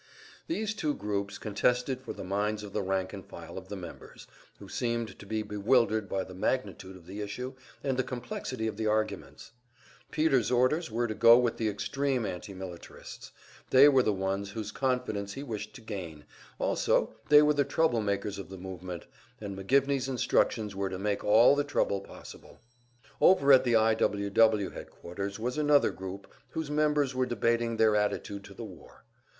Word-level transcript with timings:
These 0.47 0.73
two 0.73 0.95
groups 0.95 1.37
contested 1.37 2.01
for 2.01 2.11
the 2.11 2.23
minds 2.23 2.63
of 2.63 2.73
the 2.73 2.81
rank 2.81 3.13
and 3.13 3.23
file 3.23 3.55
of 3.55 3.67
the 3.69 3.75
members, 3.75 4.25
who 4.57 4.67
seemed 4.67 5.19
to 5.19 5.27
be 5.27 5.43
bewildered 5.43 6.09
by 6.09 6.23
the 6.23 6.33
magnitude 6.33 6.95
of 6.95 7.05
the 7.05 7.21
issue 7.21 7.53
and 7.83 7.97
the 7.97 8.03
complexity 8.03 8.65
of 8.65 8.77
the 8.77 8.87
arguments. 8.87 9.51
Peter's 10.09 10.49
orders 10.49 10.89
were 10.89 11.05
to 11.05 11.13
go 11.13 11.37
with 11.37 11.57
the 11.57 11.69
extreme 11.69 12.25
anti 12.25 12.51
militarists; 12.55 13.31
they 13.69 13.87
were 13.87 14.01
the 14.01 14.11
ones 14.11 14.49
whose 14.49 14.71
confidence 14.71 15.33
he 15.33 15.43
wished 15.43 15.75
to 15.75 15.81
gain, 15.81 16.25
also 16.57 17.13
they 17.29 17.43
were 17.43 17.53
the 17.53 17.63
trouble 17.63 18.01
makers 18.01 18.39
of 18.39 18.49
the 18.49 18.57
movement, 18.57 19.05
and 19.39 19.55
McGivney's 19.55 20.09
instructions 20.09 20.75
were 20.75 20.89
to 20.89 20.97
make 20.97 21.23
all 21.23 21.55
the 21.55 21.63
trouble 21.63 22.01
possible. 22.01 22.59
Over 23.21 23.53
at 23.53 23.63
the 23.63 23.75
I. 23.75 23.93
W. 23.93 24.31
W. 24.31 24.71
headquarters 24.71 25.37
was 25.37 25.59
another 25.59 25.91
group 25.91 26.25
whose 26.49 26.71
members 26.71 27.13
were 27.13 27.27
debating 27.27 27.77
their 27.77 27.95
attitude 27.95 28.43
to 28.45 28.55
the 28.55 28.63
war. 28.65 29.03